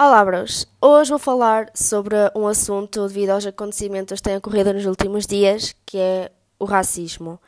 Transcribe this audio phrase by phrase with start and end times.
[0.00, 0.64] Olá, bros.
[0.80, 5.74] Hoje vou falar sobre um assunto devido aos acontecimentos que têm ocorrido nos últimos dias,
[5.84, 7.40] que é o racismo.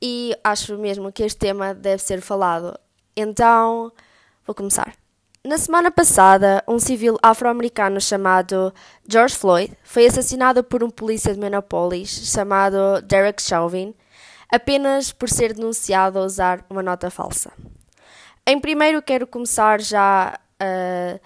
[0.00, 2.78] E acho mesmo que este tema deve ser falado.
[3.16, 3.90] Então,
[4.46, 4.94] vou começar.
[5.42, 8.72] Na semana passada, um civil afro-americano chamado
[9.04, 13.92] George Floyd foi assassinado por um polícia de Minneapolis chamado Derek Chauvin,
[14.48, 17.50] apenas por ser denunciado a usar uma nota falsa.
[18.46, 21.18] Em primeiro, quero começar já a,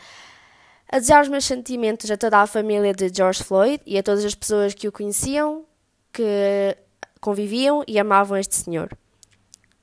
[0.93, 4.27] a desejar os meus sentimentos a toda a família de George Floyd e a todas
[4.27, 5.65] as pessoas que o conheciam,
[6.13, 6.77] que
[7.19, 8.91] conviviam e amavam este senhor.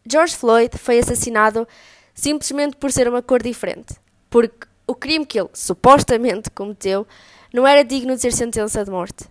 [0.07, 1.67] George Floyd foi assassinado
[2.13, 3.95] simplesmente por ser uma cor diferente,
[4.29, 7.07] porque o crime que ele supostamente cometeu
[7.51, 9.25] não era digno de ser sentença de morte.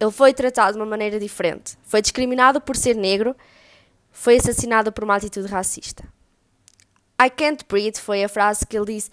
[0.00, 3.36] Ele foi tratado de uma maneira diferente, foi discriminado por ser negro,
[4.10, 6.02] foi assassinado por uma atitude racista.
[7.20, 9.10] I can't breathe foi a frase que ele disse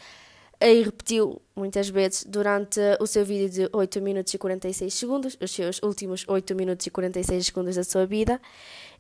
[0.62, 5.52] e repetiu muitas vezes durante o seu vídeo de 8 minutos e 46 segundos, os
[5.52, 8.42] seus últimos 8 minutos e 46 segundos da sua vida.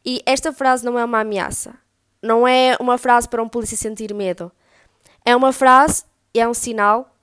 [0.06, 1.75] E esta frase não é uma ameaça.
[2.22, 4.52] Não é uma frase para um polícia sentir medo.
[5.25, 6.03] É uma frase
[6.34, 7.14] e é um sinal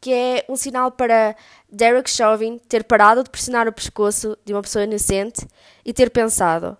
[0.00, 1.34] que é um sinal para
[1.70, 5.46] Derek Chauvin ter parado de pressionar o pescoço de uma pessoa inocente
[5.82, 6.76] e ter pensado: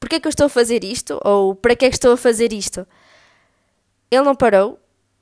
[0.00, 1.20] por que é que eu estou a fazer isto?
[1.24, 2.86] Ou para que é que estou a fazer isto?
[4.10, 4.80] Ele não parou,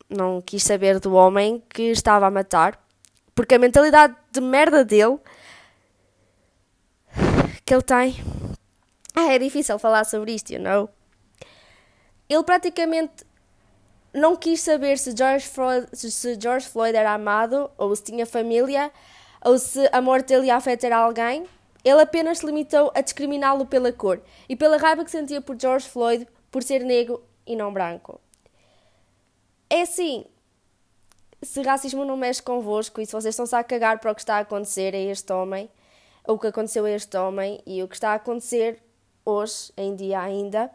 [0.09, 2.83] não quis saber do homem que estava a matar,
[3.35, 5.19] porque a mentalidade de merda dele
[7.65, 8.17] que ele tem.
[9.15, 10.89] Ah, é difícil falar sobre isto, you know?
[12.29, 13.25] Ele praticamente
[14.13, 18.91] não quis saber se George, Floyd, se George Floyd era amado, ou se tinha família,
[19.45, 21.47] ou se a morte dele ia afetar alguém.
[21.85, 25.89] Ele apenas se limitou a discriminá-lo pela cor e pela raiva que sentia por George
[25.89, 28.21] Floyd por ser negro e não branco.
[29.71, 30.25] É assim,
[31.43, 34.37] se racismo não mexe convosco e se vocês estão-se a cagar para o que está
[34.37, 35.71] a acontecer a este homem,
[36.27, 38.83] ou o que aconteceu a este homem e o que está a acontecer
[39.25, 40.71] hoje, em dia ainda,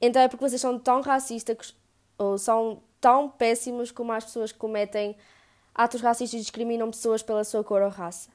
[0.00, 1.74] então é porque vocês são tão racistas
[2.18, 5.16] ou são tão péssimos como as pessoas que cometem
[5.74, 8.30] atos racistas e discriminam pessoas pela sua cor ou raça.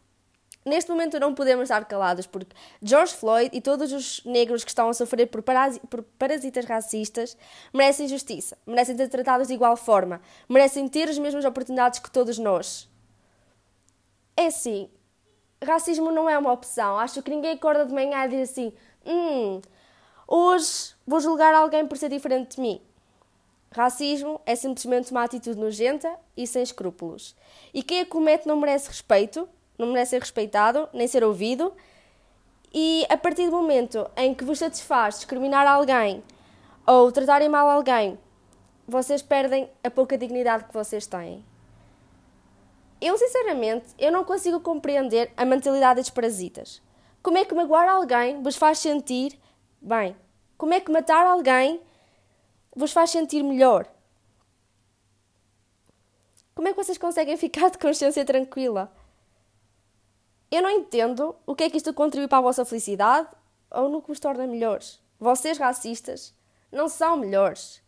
[0.66, 4.90] Neste momento não podemos estar calados porque George Floyd e todos os negros que estão
[4.90, 5.44] a sofrer por,
[5.88, 7.38] por parasitas racistas
[7.72, 12.40] merecem justiça, merecem ser tratados de igual forma, merecem ter as mesmas oportunidades que todos
[12.40, 12.90] nós.
[14.36, 14.90] É assim,
[15.64, 16.98] racismo não é uma opção.
[16.98, 18.74] Acho que ninguém acorda de manhã e diz assim:
[19.06, 19.62] hum,
[20.28, 22.82] hoje vou julgar alguém por ser diferente de mim.
[23.72, 27.36] Racismo é simplesmente uma atitude nojenta e sem escrúpulos.
[27.74, 31.74] E quem a comete não merece respeito, não merece ser respeitado, nem ser ouvido.
[32.74, 36.24] E a partir do momento em que vos satisfaz discriminar alguém
[36.86, 38.20] ou tratarem mal alguém,
[38.88, 41.44] vocês perdem a pouca dignidade que vocês têm.
[43.02, 46.82] Eu, sinceramente, eu não consigo compreender a mentalidade dos parasitas.
[47.22, 49.40] Como é que magoar alguém vos faz sentir
[49.82, 50.16] bem?
[50.58, 51.82] Como é que matar alguém
[52.76, 53.88] vos faz sentir melhor?
[56.54, 58.92] Como é que vocês conseguem ficar de consciência tranquila?
[60.52, 63.28] Eu não entendo o que é que isto contribui para a vossa felicidade
[63.72, 65.00] ou no que vos torna melhores.
[65.20, 66.34] Vocês, racistas,
[66.72, 67.82] não são melhores.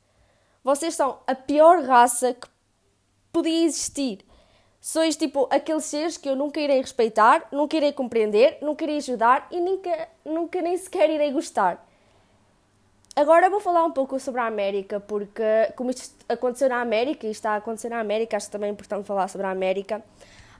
[0.63, 2.47] Vocês são a pior raça que
[3.31, 4.25] podia existir.
[4.79, 9.47] Sois tipo aqueles seres que eu nunca irei respeitar, nunca irei compreender, nunca irei ajudar
[9.51, 11.85] e nunca, nunca nem sequer irei gostar.
[13.15, 15.41] Agora vou falar um pouco sobre a América, porque
[15.75, 19.27] como isto aconteceu na América e está a acontecer na América, acho também importante falar
[19.27, 20.03] sobre a América.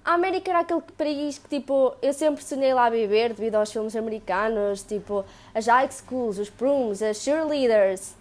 [0.08, 3.94] A América era aquele país que, tipo, eu sempre sonhei lá viver devido aos filmes
[3.94, 8.16] americanos, tipo, as high schools, os proms, as cheerleaders,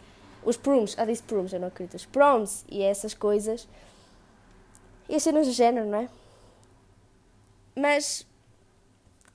[0.45, 3.69] os proms, ah, disse proms, eu não acredito, os proms e essas coisas.
[5.09, 6.09] E as cenas do género, não é?
[7.77, 8.27] Mas,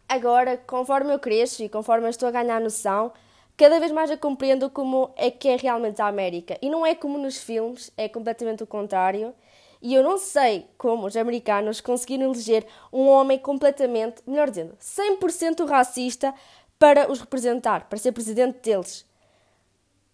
[0.10, 3.14] agora, conforme eu cresço e conforme eu estou a ganhar noção,
[3.56, 6.58] cada vez mais eu compreendo como é que é realmente a América.
[6.62, 9.34] E não é como nos filmes, é completamente o contrário.
[9.82, 15.68] E eu não sei como os americanos conseguiram eleger um homem completamente, melhor dizendo, 100%
[15.68, 16.34] racista
[16.78, 19.06] para os representar, para ser presidente deles.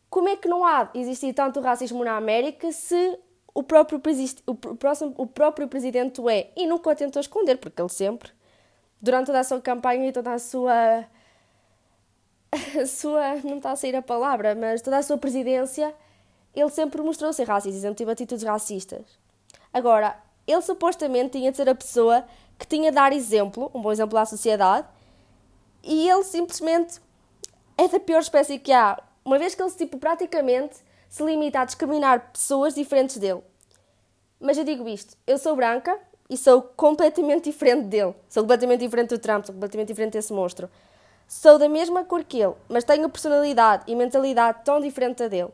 [0.10, 3.20] Como é que não há existir tanto racismo na América se
[3.54, 4.02] o próprio,
[4.46, 6.52] o, próximo, o próprio presidente é?
[6.56, 8.32] E nunca o tentou esconder, porque ele sempre,
[9.02, 11.06] durante toda a sua campanha e toda a sua.
[12.52, 13.36] A sua.
[13.44, 15.94] não está a sair a palavra, mas toda a sua presidência,
[16.56, 19.27] ele sempre mostrou ser racista, sempre teve atitudes racistas.
[19.74, 22.26] Agora, ele supostamente tinha de ser a pessoa
[22.58, 24.88] que tinha de dar exemplo, um bom exemplo à sociedade,
[25.84, 27.00] e ele simplesmente
[27.78, 30.78] é da pior espécie que há, uma vez que ele tipo, praticamente
[31.10, 33.42] se limita a discriminar pessoas diferentes dele.
[34.40, 35.98] Mas eu digo isto, eu sou branca
[36.30, 38.14] e sou completamente diferente dele.
[38.30, 40.70] Sou completamente diferente do Trump, sou completamente diferente desse monstro.
[41.28, 45.50] Sou da mesma cor que ele, mas tenho personalidade e mentalidade tão diferente da dele.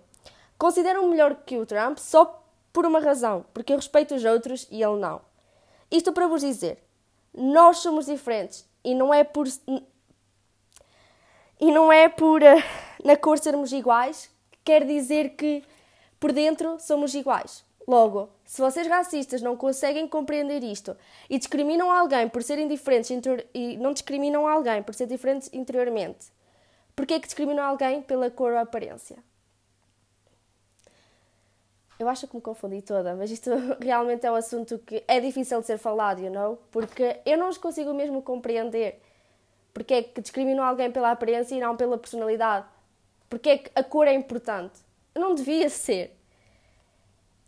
[0.57, 2.42] Considero-me melhor que o Trump só
[2.73, 5.21] por uma razão, porque eu respeito os outros e ele não.
[5.91, 6.83] Isto para vos dizer,
[7.33, 9.47] nós somos diferentes e não é por
[11.59, 12.63] e não é por uh,
[13.05, 15.63] na cor sermos iguais que quer dizer que
[16.19, 17.63] por dentro somos iguais.
[17.87, 20.95] Logo, se vocês racistas não conseguem compreender isto
[21.29, 23.11] e discriminam alguém por serem diferentes
[23.53, 26.27] e não discriminam alguém por ser diferentes interiormente,
[26.95, 29.17] por que é que discriminam alguém pela cor ou aparência?
[31.99, 33.49] Eu acho que me confundi toda, mas isto
[33.79, 36.59] realmente é um assunto que é difícil de ser falado, you know?
[36.71, 39.01] Porque eu não os consigo mesmo compreender.
[39.73, 42.65] Porque é que discriminam alguém pela aparência e não pela personalidade?
[43.29, 44.79] Porque é que a cor é importante?
[45.15, 46.15] Não devia ser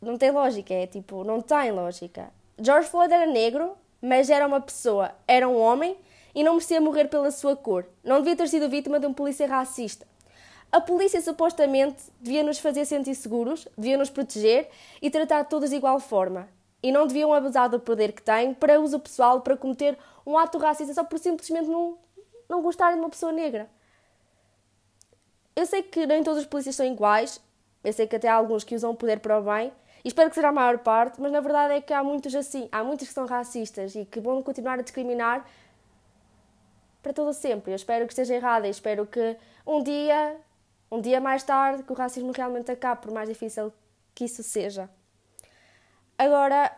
[0.05, 2.31] não tem lógica, é tipo, não tem lógica.
[2.59, 5.97] George Floyd era negro, mas era uma pessoa, era um homem
[6.33, 7.85] e não merecia morrer pela sua cor.
[8.03, 10.05] Não devia ter sido vítima de um polícia racista.
[10.71, 14.69] A polícia supostamente devia nos fazer sentir seguros, devia nos proteger
[15.01, 16.47] e tratar todos de igual forma.
[16.83, 20.57] E não deviam abusar do poder que têm para uso pessoal para cometer um ato
[20.57, 21.97] racista só por simplesmente não,
[22.49, 23.69] não gostarem de uma pessoa negra.
[25.55, 27.39] Eu sei que nem todos os polícias são iguais,
[27.83, 29.71] eu sei que até há alguns que usam o poder para o bem,
[30.03, 32.67] e espero que seja a maior parte, mas na verdade é que há muitos assim,
[32.71, 35.47] há muitos que são racistas e que vão continuar a discriminar
[37.01, 37.71] para todo sempre.
[37.71, 40.35] Eu espero que esteja errada e espero que um dia,
[40.95, 43.71] um dia mais tarde, que o racismo realmente acabe, por mais difícil
[44.13, 44.89] que isso seja.
[46.17, 46.71] Agora,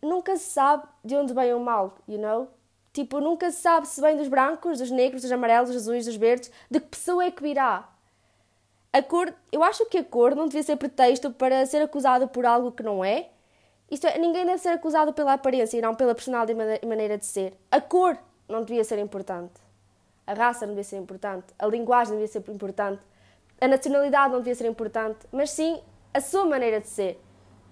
[0.00, 2.48] nunca se sabe de onde vem o mal, you know?
[2.92, 6.16] Tipo, nunca se sabe se vem dos brancos, dos negros, dos amarelos, dos azuis, dos
[6.16, 7.86] verdes, de que pessoa é que virá.
[8.90, 12.46] A cor, eu acho que a cor não devia ser pretexto para ser acusado por
[12.46, 13.28] algo que não é.
[13.90, 17.26] Isto é, ninguém deve ser acusado pela aparência e não pela personalidade e maneira de
[17.26, 17.54] ser.
[17.70, 18.16] A cor
[18.48, 19.65] não devia ser importante.
[20.26, 21.46] A raça não devia ser importante.
[21.58, 23.02] A linguagem não devia ser importante.
[23.60, 25.18] A nacionalidade não devia ser importante.
[25.30, 25.80] Mas sim
[26.12, 27.22] a sua maneira de ser.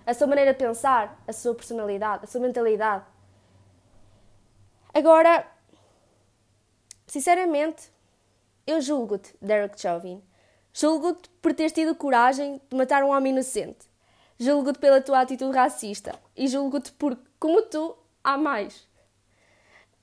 [0.07, 1.21] A sua maneira de pensar.
[1.27, 2.25] A sua personalidade.
[2.25, 3.05] A sua mentalidade.
[4.93, 5.45] Agora,
[7.07, 7.91] sinceramente,
[8.67, 10.23] eu julgo-te, Derek Chauvin.
[10.73, 13.89] Julgo-te por teres tido coragem de matar um homem inocente.
[14.39, 16.15] Julgo-te pela tua atitude racista.
[16.37, 18.89] E julgo-te por, como tu, há mais.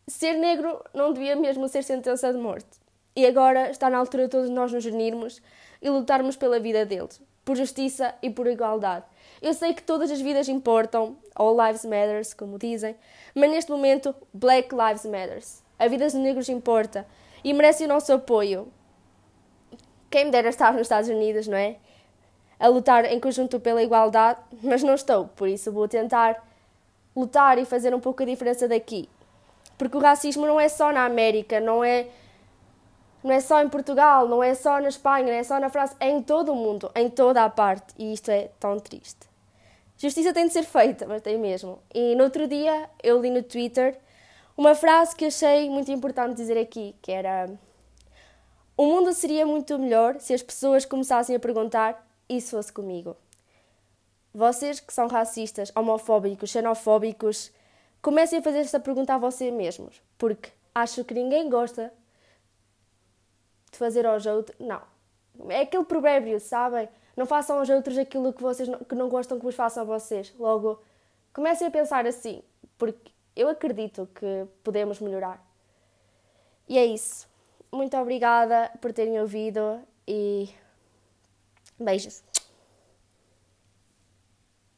[0.08, 2.82] Ser negro não devia mesmo ser sentença de morte.
[3.16, 5.42] E agora está na altura de todos nós nos unirmos
[5.82, 9.06] e lutarmos pela vida deles, por justiça e por igualdade.
[9.42, 12.96] Eu sei que todas as vidas importam, all lives matters, como dizem,
[13.36, 15.64] mas neste momento Black Lives Matters.
[15.78, 17.08] A vida dos negros importa
[17.44, 18.68] e merece o nosso apoio.
[20.10, 21.78] Quem me dera estar nos Estados Unidos, não é?
[22.60, 26.48] A lutar em conjunto pela igualdade, mas não estou, por isso vou tentar
[27.16, 29.10] lutar e fazer um pouco a diferença daqui.
[29.82, 32.08] Porque o racismo não é só na América, não é
[33.24, 35.96] não é só em Portugal, não é só na Espanha, não é só na França,
[36.00, 39.28] é em todo o mundo, em toda a parte, e isto é tão triste.
[39.98, 41.80] Justiça tem de ser feita, mas tem mesmo.
[41.92, 43.98] E no outro dia eu li no Twitter
[44.56, 47.50] uma frase que achei muito importante dizer aqui, que era
[48.78, 53.18] o mundo seria muito melhor se as pessoas começassem a perguntar: se fosse comigo?
[54.32, 57.52] Vocês que são racistas, homofóbicos, xenofóbicos,
[58.02, 61.94] comecem a fazer esta pergunta a vocês mesmos, porque acho que ninguém gosta
[63.72, 64.58] de fazer aos outros.
[64.60, 64.82] Não.
[65.50, 66.90] É aquele provérbio, sabem?
[67.16, 69.86] Não façam aos outros aquilo que vocês não, que não gostam que vos façam a
[69.86, 70.34] vocês.
[70.38, 70.82] Logo,
[71.34, 72.42] comecem a pensar assim,
[72.78, 75.46] porque eu acredito que podemos melhorar.
[76.68, 77.32] E é isso
[77.72, 80.50] muito obrigada por terem ouvido e
[81.80, 82.22] beijos.